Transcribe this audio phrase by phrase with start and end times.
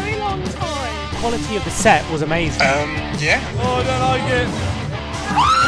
[0.00, 1.16] very long time.
[1.20, 2.62] Quality of the set was amazing.
[2.62, 3.40] Um, yeah?
[3.58, 5.61] Oh, I don't like it.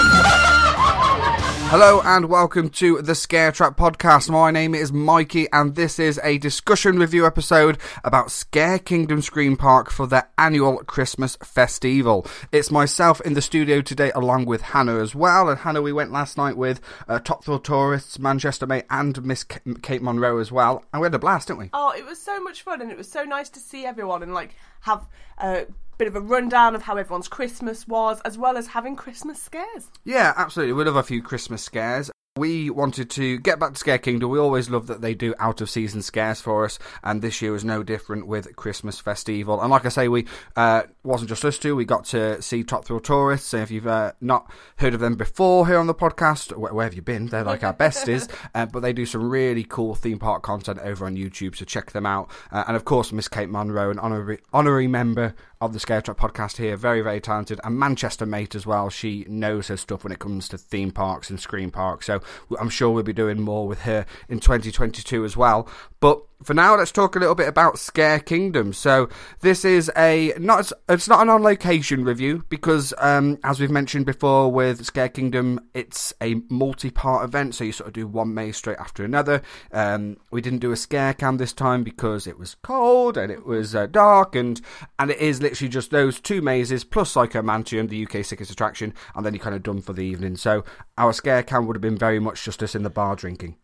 [1.77, 4.31] Hello and welcome to the Scare Track podcast.
[4.31, 9.57] My name is Mikey and this is a discussion review episode about Scare Kingdom Scream
[9.57, 12.29] Park for their annual Christmas festival.
[12.53, 15.49] It's myself in the studio today along with Hannah as well.
[15.49, 19.43] And Hannah, we went last night with uh, Top Thrill Tourists, Manchester May and Miss
[19.43, 20.85] Kate Monroe as well.
[20.93, 21.71] And we had a blast, didn't we?
[21.73, 24.33] Oh, it was so much fun, and it was so nice to see everyone and
[24.33, 25.67] like have a
[25.99, 29.91] bit of a rundown of how everyone's Christmas was, as well as having Christmas scares.
[30.05, 30.75] Yeah, absolutely.
[30.75, 32.11] We love a few Christmas scares.
[32.37, 34.29] We wanted to get back to Scare Kingdom.
[34.29, 37.53] We always love that they do out of season scares for us, and this year
[37.53, 39.61] was no different with Christmas Festival.
[39.61, 40.27] And like I say, we
[40.57, 41.77] uh, wasn't just us two.
[41.77, 43.55] We got to see Top Thrill Tourists.
[43.55, 46.83] And if you've uh, not heard of them before here on the podcast, wh- where
[46.83, 47.27] have you been?
[47.27, 51.07] They're like our besties, uh, but they do some really cool theme park content over
[51.07, 51.55] on YouTube.
[51.55, 52.29] So check them out.
[52.51, 56.17] Uh, and of course, Miss Kate Monroe, an honorary honorary member of the Scare Track
[56.17, 58.91] podcast here, very very talented, and Manchester mate as well.
[58.91, 62.07] She knows her stuff when it comes to theme parks and screen parks.
[62.07, 62.24] So
[62.59, 65.69] I'm sure we'll be doing more with her in 2022 as well.
[66.01, 68.73] But for now, let's talk a little bit about Scare Kingdom.
[68.73, 69.09] So
[69.41, 74.05] this is a not it's not an on location review because um, as we've mentioned
[74.07, 77.55] before with Scare Kingdom, it's a multi part event.
[77.55, 79.41] So you sort of do one maze straight after another.
[79.73, 83.47] Um, we didn't do a scare cam this time because it was cold and it
[83.47, 84.61] was uh, dark and
[84.99, 89.25] and it is literally just those two mazes plus Psychomantium, the UK sickest attraction, and
[89.25, 90.37] then you're kind of done for the evening.
[90.37, 90.65] So
[90.99, 93.57] our scare cam would have been very much just us in the bar drinking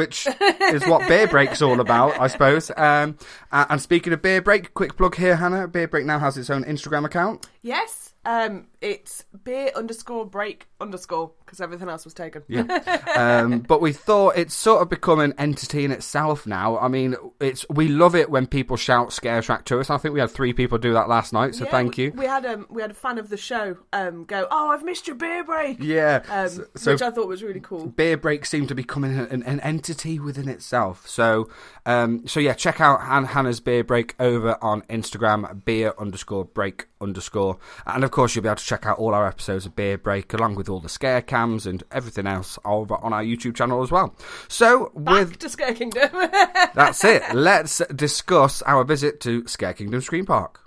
[0.00, 0.26] which
[0.72, 2.70] is what Beer Break's all about, I suppose.
[2.74, 3.18] Um,
[3.52, 5.68] and speaking of Beer Break, quick plug here, Hannah.
[5.68, 7.46] Beer Break now has its own Instagram account.
[7.60, 12.42] Yes, um, it's beer underscore break underscore because everything else was taken.
[12.48, 12.62] Yeah.
[13.16, 16.78] um, but we thought it's sort of become an entity in itself now.
[16.78, 19.90] I mean, it's we love it when people shout scare track to us.
[19.90, 22.12] I think we had three people do that last night, so Yeah, thank you.
[22.12, 25.06] We had um, we had a fan of the show um, go, "Oh, I've missed
[25.06, 26.22] your beer break," Yeah.
[26.30, 27.86] um, so which I thought was really cool.
[27.86, 31.06] beer break seemed to be becoming an, an entity within itself.
[31.06, 31.50] So,
[31.84, 36.86] um, so yeah, check out Han- Hannah's beer break over on Instagram, beer underscore break
[37.00, 39.98] underscore, and of course you'll be able to check out all our episodes of Beer
[39.98, 43.82] Break along with all the scare cams and everything else over on our YouTube channel
[43.82, 44.14] as well.
[44.46, 46.10] So, Back with to Scare Kingdom.
[46.74, 50.60] that's it, let's discuss our visit to Scare Kingdom Scream Park.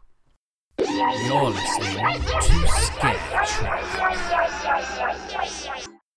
[0.80, 5.20] You're listening to Scare Track.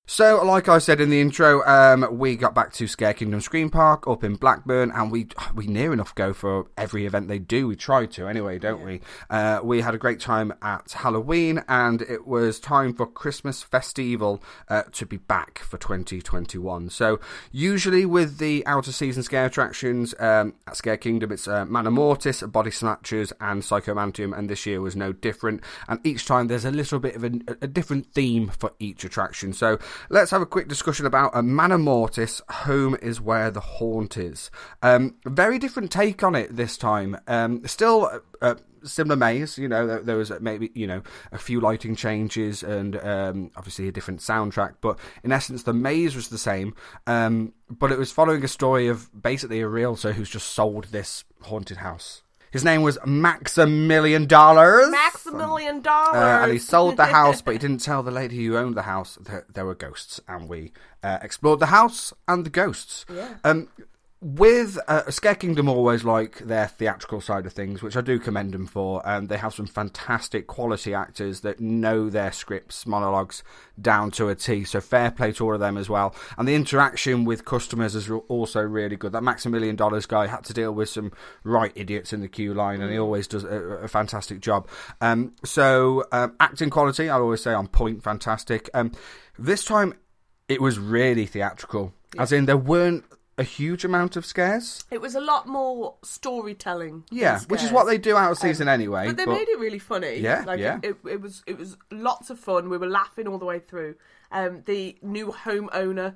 [0.09, 3.71] So, like I said in the intro, um, we got back to Scare Kingdom Scream
[3.71, 7.67] Park up in Blackburn, and we we near enough go for every event they do.
[7.67, 9.01] We try to anyway, don't we?
[9.29, 14.41] Uh, we had a great time at Halloween, and it was time for Christmas Festival
[14.69, 16.89] uh, to be back for 2021.
[16.91, 17.19] So,
[17.51, 22.43] usually with the outer season scare attractions um, at Scare Kingdom, it's uh, Manor Mortis,
[22.43, 25.63] Body Snatchers, and Psychomantium, and this year was no different.
[25.89, 29.53] And each time there's a little bit of a, a different theme for each attraction.
[29.53, 29.81] So
[30.11, 32.43] let's have a quick discussion about a Manor Mortis.
[32.49, 34.51] Home is where the haunt is.
[34.83, 37.17] Um, very different take on it this time.
[37.27, 38.07] Um, still.
[38.07, 41.03] Uh, uh, Similar maze, you know, there, there was maybe you know
[41.33, 46.15] a few lighting changes and um, obviously a different soundtrack, but in essence the maze
[46.15, 46.73] was the same.
[47.05, 51.25] Um, but it was following a story of basically a realtor who's just sold this
[51.43, 52.23] haunted house.
[52.57, 54.89] His name was Maximilian Dollars.
[54.89, 56.15] Maximilian dollars.
[56.15, 58.83] Uh, and he sold the house, but he didn't tell the lady who owned the
[58.83, 60.21] house that there were ghosts.
[60.27, 60.73] And we
[61.03, 63.05] uh, explored the house and the ghosts.
[63.15, 63.29] Yeah.
[63.45, 63.69] Um,
[64.23, 68.55] with uh, Scare Kingdom, always like their theatrical side of things, which I do commend
[68.55, 69.07] them for.
[69.07, 73.45] Um, they have some fantastic quality actors that know their scripts, monologues
[73.81, 74.65] down to a T.
[74.65, 76.15] So fair play to all of them as well.
[76.39, 79.13] And the interaction with customers is also really good.
[79.13, 81.13] That Maximilian Dollars guy had to deal with some
[81.45, 84.67] right idiots in the queue line, and he always does a, a fantastic job.
[85.03, 88.71] Um, so um, acting quality, I always say on point, fantastic.
[88.73, 88.93] Um,
[89.39, 89.93] this time,
[90.49, 93.05] it was really theatrical, as in there weren't
[93.39, 94.85] a huge amount of scares.
[94.91, 97.05] It was a lot more storytelling.
[97.11, 99.07] Yeah, which is what they do out of season Um, anyway.
[99.07, 100.17] But they made it really funny.
[100.19, 100.79] Yeah, like yeah.
[100.83, 102.69] It, it, it was it was lots of fun.
[102.71, 103.97] We were laughing all the way through.
[104.33, 106.15] Um, the new homeowner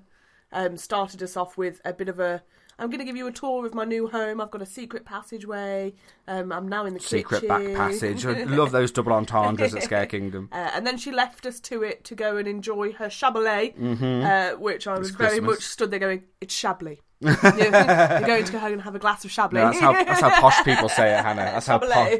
[0.52, 2.42] um, started us off with a bit of a.
[2.78, 4.40] I'm going to give you a tour of my new home.
[4.40, 5.92] I've got a secret passageway.
[6.26, 7.48] Um, I'm now in the secret kitchen.
[7.48, 8.24] back passage.
[8.24, 10.48] I love those double entendres at Scare Kingdom.
[10.52, 14.56] Uh, and then she left us to it to go and enjoy her Chabolet, uh,
[14.56, 15.56] which I was It's very Christmas.
[15.56, 19.24] much stood there going, "It's Chablis." You're, going to go home and have a glass
[19.26, 19.60] of Chablis.
[19.60, 21.42] No, that's how that's how posh people say it, Hannah.
[21.42, 22.18] That's how posh,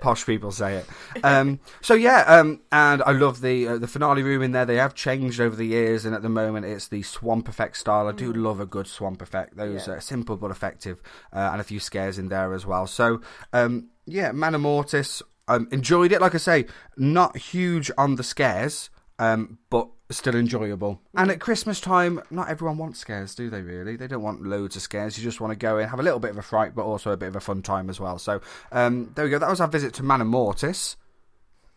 [0.00, 0.86] posh people say it.
[1.24, 4.64] Um, so yeah, um, and I love the uh, the finale room in there.
[4.64, 8.08] They have changed over the years, and at the moment it's the swamp effect style.
[8.08, 9.56] I do love a good swamp effect.
[9.56, 9.94] Those Yeah.
[9.94, 11.00] uh, simple but effective,
[11.32, 12.88] uh, and a few scares in there as well.
[12.88, 13.20] So
[13.52, 15.22] um, yeah, Manor Mortis.
[15.48, 16.20] Um, enjoyed it.
[16.20, 16.66] Like I say,
[16.96, 18.88] not huge on the scares,
[19.20, 21.00] um, but still enjoyable.
[21.14, 23.60] And at Christmas time, not everyone wants scares, do they?
[23.60, 25.16] Really, they don't want loads of scares.
[25.16, 27.12] You just want to go in, have a little bit of a fright, but also
[27.12, 28.18] a bit of a fun time as well.
[28.18, 28.40] So
[28.72, 29.38] um, there we go.
[29.38, 30.96] That was our visit to Manor Mortis.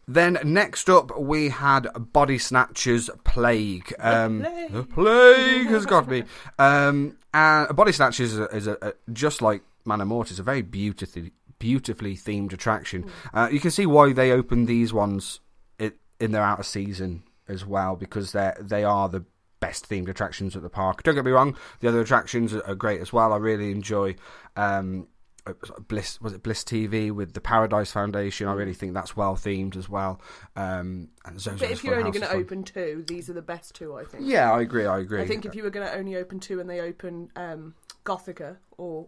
[0.08, 3.94] Then next up we had Body Snatchers Plague.
[4.00, 4.72] Um, plague.
[4.72, 6.24] The plague has got me.
[6.58, 10.62] Um, and Body Snatchers is, a, is a, a, just like Manor Mortis, a very
[10.62, 13.10] beautifully beautifully themed attraction.
[13.34, 15.42] Uh, you can see why they opened these ones
[15.80, 19.24] i in their outer season as well because they they are the
[19.60, 21.04] best themed attractions at the park.
[21.04, 23.32] Don't get me wrong, the other attractions are, great as well.
[23.34, 24.16] I really enjoy.
[24.58, 25.08] Um,
[25.46, 25.54] uh,
[25.90, 28.48] Bliss was it Bliss TV with the Paradise Foundation?
[28.48, 30.22] I really think that's well themed as well.
[30.56, 33.96] Um, and But if you're only going to open two, these are the best two,
[33.96, 34.24] I think.
[34.26, 34.86] yeah, I agree.
[34.86, 35.22] I agree.
[35.22, 37.76] I think if you were going to only open two and they open um,
[38.06, 39.08] Gothica or,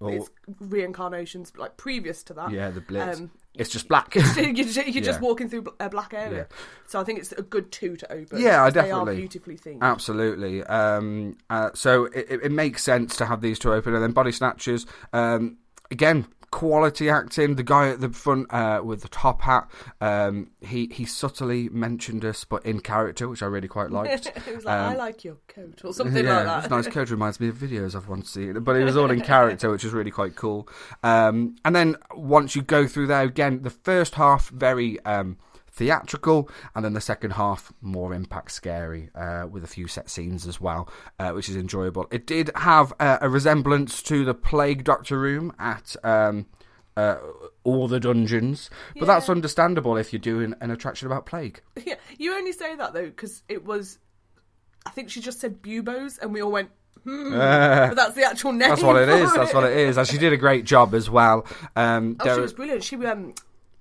[0.00, 0.28] Or- its
[0.60, 4.14] reincarnations like previous to that, yeah, the Blitz, um, it's just black.
[4.36, 5.26] you're, just, you're just Yeah.
[5.26, 6.46] walking through a black area.
[6.50, 6.56] Yeah.
[6.86, 8.40] So I think it's a good two to open.
[8.40, 9.80] Yeah, I because They definitely- are beautifully themed.
[9.82, 10.62] Absolutely.
[10.64, 14.12] Um, uh, so it, it- it makes sense to have these two open, and then
[14.12, 14.86] Body Snatchers.
[15.12, 15.56] Um,
[15.90, 17.56] again, quality acting.
[17.56, 19.70] The guy at the front uh, with the top hat.
[20.00, 24.26] Um, he he subtly mentioned us, but in character, which I really quite liked.
[24.46, 26.70] it was like, I Um, like your coat or something yeah, like that.
[26.70, 29.70] nice coat reminds me of videos I've once seen, but it was all in character,
[29.70, 30.68] which was really quite cool.
[31.02, 35.36] Um, and then once you go through there again, the first half very um,
[35.76, 40.46] theatrical, and then the second half more impact scary uh, with a few set scenes
[40.46, 40.88] as well,
[41.18, 42.06] uh, which is enjoyable.
[42.10, 45.94] It did have uh, a resemblance to the Plague Doctor Room at.
[46.02, 46.46] Um,
[46.96, 47.18] uh,
[47.62, 51.60] all the dungeons, but that's understandable if you're doing an attraction about plague.
[51.84, 53.98] Yeah, you only say that though because it was.
[54.86, 56.70] I think she just said buboes, and we all went.
[57.04, 57.32] Hmm.
[57.34, 58.70] but that's the actual name.
[58.70, 59.30] That's what it is.
[59.30, 59.98] for That's what it is.
[59.98, 61.44] And she did a great job as well.
[61.76, 62.82] Um, Oh, she was brilliant.
[62.82, 63.34] She um,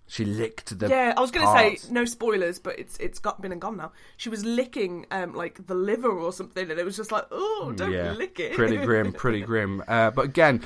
[0.08, 0.88] she licked the.
[0.88, 1.14] yeah.
[1.18, 3.92] I was going to say no spoilers, but it's it's got been and gone now.
[4.18, 7.74] She was licking um like the liver or something, and it was just like, oh,
[7.76, 8.54] don't yeah, lick it.
[8.54, 9.84] pretty grim, pretty grim.
[9.88, 10.62] Uh, but again,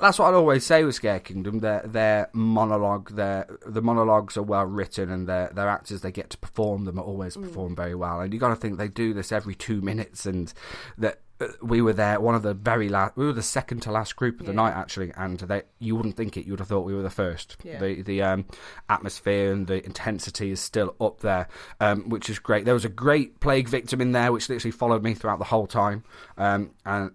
[0.00, 1.60] that's what I'd always say with Scare Kingdom.
[1.60, 6.30] Their their monologue, their the monologues are well written, and their their actors they get
[6.30, 7.42] to perform them are always Mm.
[7.44, 8.20] perform very well.
[8.20, 10.52] And you got to think they do this every two minutes, and
[10.98, 11.20] that.
[11.60, 13.16] We were there, one of the very last.
[13.16, 14.56] We were the second to last group of the Yeah.
[14.56, 16.46] night, actually, and they, you wouldn't think it.
[16.46, 17.56] You would have thought we were the first.
[17.62, 17.78] Yeah.
[17.78, 18.46] The the um,
[18.88, 21.48] atmosphere and the intensity is still up there,
[21.80, 22.64] um, which is great.
[22.64, 25.66] There was a great plague victim in there, which literally followed me throughout the whole
[25.66, 26.04] time,
[26.38, 27.10] um, and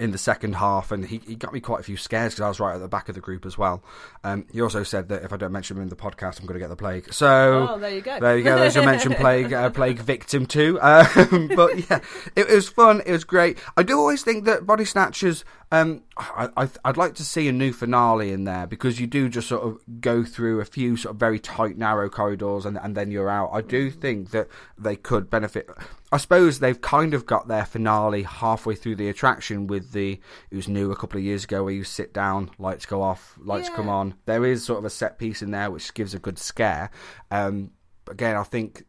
[0.00, 2.48] in the second half, and he, he got me quite a few scares because I
[2.48, 3.84] was right at the back of the group as well.
[4.24, 6.58] Um, he also said that if I don't mention him in the podcast, I'm going
[6.58, 7.12] to get the plague.
[7.12, 8.18] So Oh, there you go.
[8.18, 8.56] There you go.
[8.58, 10.78] There's your mention plague, uh, plague victim too.
[10.82, 12.00] Um, but yeah,
[12.34, 13.00] it, it was fun.
[13.06, 13.58] It was great.
[13.76, 15.44] I do always think that Body Snatchers.
[15.72, 19.28] Um, I, I, I'd like to see a new finale in there because you do
[19.28, 22.96] just sort of go through a few sort of very tight, narrow corridors, and and
[22.96, 23.50] then you're out.
[23.52, 24.46] I do think that
[24.78, 25.68] they could benefit.
[26.12, 30.20] I suppose they've kind of got their finale halfway through the attraction with the
[30.52, 33.36] it was new a couple of years ago where you sit down, lights go off,
[33.42, 33.74] lights Yeah.
[33.76, 34.14] come on.
[34.24, 36.90] There is sort of a set piece in there which gives a good scare.
[37.32, 37.72] Um,
[38.08, 38.84] again, I think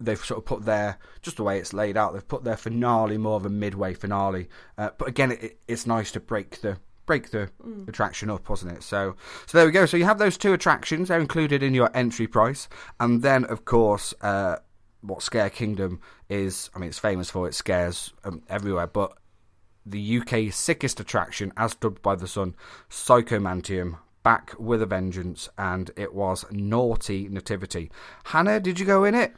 [0.00, 2.12] they've sort of put their just the way it's laid out.
[2.12, 4.48] They've put their finale more of a midway finale.
[4.76, 7.50] Uh, but again, it, it's nice to break the break the
[7.86, 8.82] attraction up, wasn't it?
[8.82, 9.86] So so there we go.
[9.86, 11.08] So you have those two attractions.
[11.08, 12.68] They're included in your entry price,
[13.00, 14.14] and then of course.
[14.20, 14.56] Uh,
[15.00, 19.16] what Scare Kingdom is, I mean, it's famous for it scares um, everywhere, but
[19.86, 22.54] the UK's sickest attraction, as dubbed by the Sun,
[22.90, 27.90] Psychomantium, back with a vengeance, and it was Naughty Nativity.
[28.24, 29.34] Hannah, did you go in it?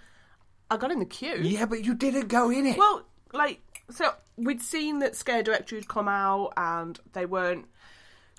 [0.71, 1.39] I got in the queue.
[1.43, 2.79] Yeah, but you didn't go in it.
[2.79, 3.61] Well, like,
[3.91, 7.67] so we'd seen that Scare Directory had come out and they weren't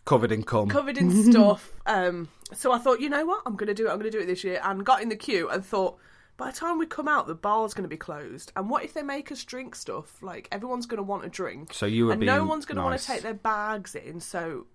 [0.05, 0.69] covered in cum.
[0.69, 1.71] covered in stuff.
[1.85, 3.89] Um, so I thought, you know what, I'm going to do it.
[3.89, 4.61] I'm going to do it this year.
[4.63, 5.97] And got in the queue and thought,
[6.37, 8.51] by the time we come out, the bar's going to be closed.
[8.55, 10.23] And what if they make us drink stuff?
[10.23, 11.73] Like everyone's going to want a drink.
[11.73, 13.05] So you were and no being one's going to want nice.
[13.05, 14.21] to take their bags in.
[14.21, 14.65] So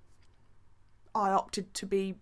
[1.14, 2.16] I opted to be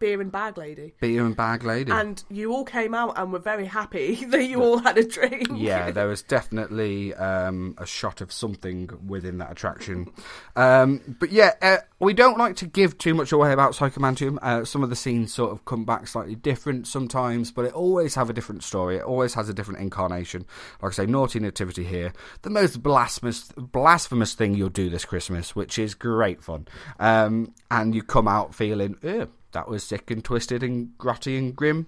[0.00, 0.94] beer and bag lady.
[0.98, 1.92] Beer and bag lady.
[1.92, 5.48] And you all came out and were very happy that you all had a drink.
[5.54, 10.10] yeah, there was definitely um, a shot of something within that attraction.
[10.56, 14.38] Um, but yeah, uh, we don't like to give too much away about Psychomantium.
[14.42, 18.14] Uh, some of the scenes sort of come back slightly different sometimes, but it always
[18.14, 18.96] have a different story.
[18.96, 20.46] It always has a different incarnation.
[20.82, 25.54] Like I say, Naughty Nativity here, the most blasphemous, blasphemous thing you'll do this Christmas,
[25.54, 26.66] which is great fun.
[26.98, 31.54] Um, and you come out feeling, "Ew, that was sick and twisted and grotty and
[31.54, 31.86] grim.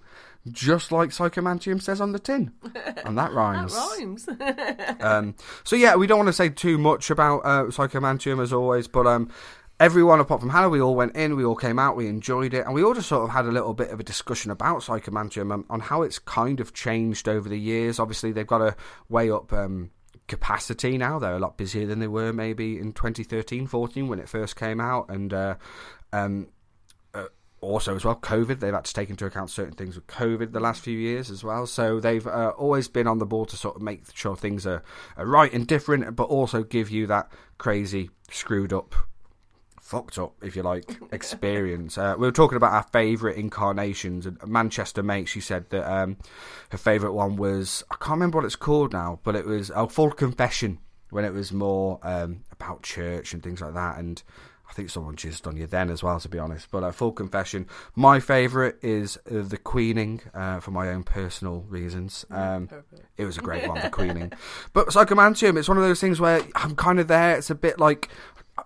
[0.51, 2.53] Just like Psychomantium says on the tin.
[3.05, 3.75] And that rhymes.
[3.75, 4.29] That rhymes.
[5.01, 8.87] Um, so yeah, we don't want to say too much about uh, Psychomantium as always,
[8.87, 9.29] but um,
[9.81, 12.65] everyone apart from Hannah, we all went in, we all came out, we enjoyed it,
[12.65, 15.53] and we all just sort of had a little bit of a discussion about Psychomantium
[15.53, 17.99] and on how it's kind of changed over the years.
[17.99, 18.77] Obviously, they've got a
[19.09, 19.53] way up.
[19.53, 19.91] Um,
[20.29, 24.29] capacity now they're a lot busier than they were maybe in 2013 14 when it
[24.29, 25.57] first came out and uh,
[26.13, 26.47] um,
[27.63, 30.61] also as well covid they've had to take into account certain things with covid the
[30.61, 31.67] last few years as well.
[31.67, 34.83] So they've uh, always been on the ball to sort of make sure things are,
[35.17, 38.95] are right and different but also give you that crazy screwed up
[39.81, 41.99] fucked up if you like experience.
[41.99, 46.17] Uh, we were talking about our favourite incarnations and manchester mate she said that um,
[46.71, 49.89] her favourite one was i can't remember what it's called now but it was a
[49.89, 50.79] full confession
[51.13, 54.23] when it was more um, about church and things like that and
[54.73, 56.69] I think someone jizzed on you then as well, to be honest.
[56.71, 61.67] But uh, full confession, my favourite is uh, the Queening uh, for my own personal
[61.69, 62.25] reasons.
[62.31, 62.71] Um,
[63.19, 64.33] it was a great one, the Queening.
[64.73, 67.37] But Psychomantium, it's one of those things where I'm kind of there.
[67.37, 68.09] It's a bit like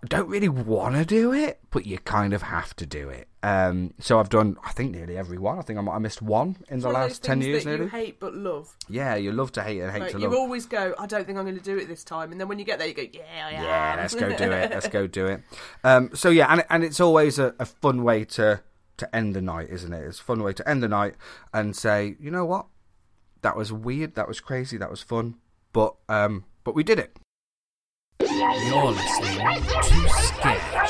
[0.07, 3.29] don't really want to do it, but you kind of have to do it.
[3.43, 5.59] Um, so I've done, I think, nearly every one.
[5.59, 7.85] I think I, might- I missed one in the One last ten years, that nearly.
[7.85, 8.77] you hate but love.
[8.89, 10.35] Yeah, you love to hate and hate Like, to you love.
[10.37, 12.59] always go, I don't think I'm going to do it this time, and then when
[12.59, 13.63] you get there, you go, Yeah, I am.
[13.65, 14.71] Yeah, let's go do it.
[14.71, 15.43] Let's go do it.
[15.85, 18.61] Um, so yeah, and and it's always a, a fun way to
[18.97, 20.05] to end the night, isn't it?
[20.07, 21.15] It's a fun way to end the night
[21.53, 22.67] and say, you know what,
[23.43, 25.37] that was weird, that was crazy, that was fun,
[25.73, 27.17] but um, but we did it.
[28.21, 30.87] You're listening to Scare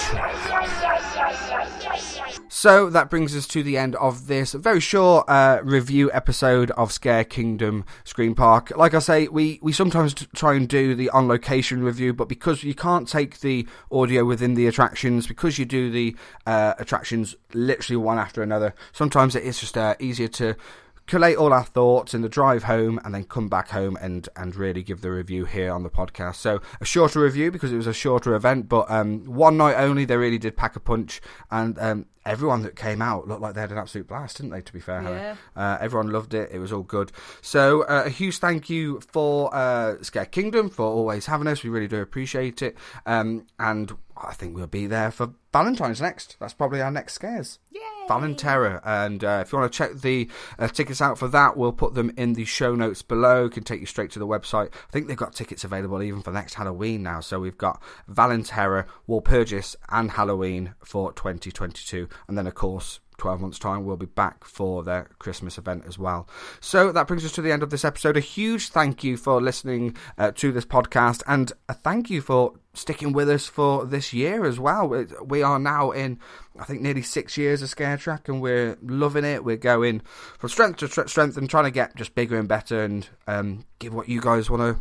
[2.48, 6.92] So that brings us to the end of this very short uh, review episode of
[6.92, 8.72] Scare Kingdom Scream Park.
[8.76, 12.62] Like I say, we, we sometimes try and do the on location review, but because
[12.62, 16.16] you can't take the audio within the attractions, because you do the
[16.46, 20.54] uh, attractions literally one after another, sometimes it is just uh, easier to
[21.06, 24.56] collate all our thoughts in the drive home and then come back home and and
[24.56, 26.36] really give the review here on the podcast.
[26.36, 30.04] So a shorter review because it was a shorter event but um one night only
[30.04, 31.20] they really did pack a punch
[31.50, 34.60] and um everyone that came out looked like they had an absolute blast didn't they
[34.60, 35.38] to be fair Hannah?
[35.54, 36.50] uh, everyone loved it.
[36.52, 37.12] It was all good.
[37.40, 41.62] So uh, a huge thank you for uh scare kingdom for always having us.
[41.62, 42.76] We really do appreciate it.
[43.06, 47.58] Um and i think we'll be there for valentine's next that's probably our next scares
[48.06, 48.80] Valentera.
[48.84, 51.94] And uh, if you want to check the uh, tickets out for that, we'll put
[51.94, 53.48] them in the show notes below.
[53.48, 54.72] Can take you straight to the website.
[54.72, 57.20] I think they've got tickets available even for next Halloween now.
[57.20, 62.08] So we've got Valentera, Walpurgis, and Halloween for 2022.
[62.28, 65.98] And then, of course, 12 months' time, we'll be back for their Christmas event as
[65.98, 66.28] well.
[66.60, 68.16] So that brings us to the end of this episode.
[68.16, 72.54] A huge thank you for listening uh, to this podcast, and a thank you for
[72.74, 74.88] sticking with us for this year as well.
[75.24, 76.18] We are now in,
[76.58, 79.44] I think, nearly six years of Scare Track, and we're loving it.
[79.44, 80.02] We're going
[80.38, 83.64] from strength to tr- strength and trying to get just bigger and better and um,
[83.78, 84.80] give what you guys want to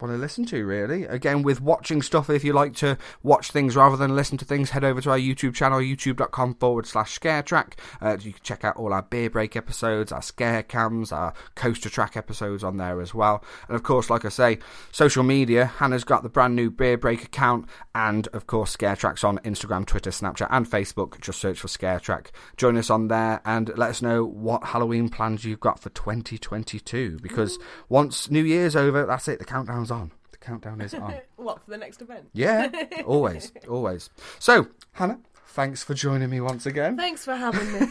[0.00, 1.04] want to listen to really.
[1.04, 4.70] Again with watching stuff if you like to watch things rather than listen to things
[4.70, 8.64] head over to our youtube channel youtube.com forward slash scare track uh, you can check
[8.64, 13.00] out all our beer break episodes our scare cams our coaster track episodes on there
[13.00, 13.42] as well.
[13.68, 14.58] And of course like i say
[14.92, 19.24] social media hannah's got the brand new beer break account and of course scare tracks
[19.24, 21.20] on instagram twitter snapchat and facebook.
[21.20, 25.08] Just search for scare track join us on there and let us know what halloween
[25.08, 29.44] plans you've got for 2022 because once new year's over that's it the
[29.86, 30.10] countdown's on.
[30.32, 31.14] The countdown is on.
[31.36, 32.28] What, for the next event?
[32.32, 32.70] yeah
[33.06, 34.10] always always.
[34.40, 36.96] So hannah thanks for joining me once again.
[36.96, 37.86] Thanks for having me.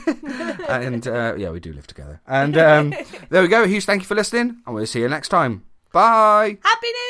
[0.67, 2.21] and uh, yeah we do live together.
[2.27, 2.93] And um,
[3.29, 3.65] there we go.
[3.65, 5.63] Huge thank you for listening and we'll see you next time.
[5.93, 6.57] Bye.
[6.61, 7.04] Happy New